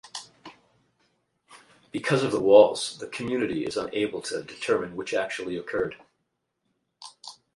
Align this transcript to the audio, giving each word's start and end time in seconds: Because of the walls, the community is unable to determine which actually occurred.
Because 1.91 2.23
of 2.23 2.31
the 2.31 2.39
walls, 2.39 2.97
the 2.97 3.05
community 3.05 3.65
is 3.67 3.77
unable 3.77 4.19
to 4.23 4.41
determine 4.41 4.95
which 4.95 5.13
actually 5.13 5.55
occurred. 5.55 5.95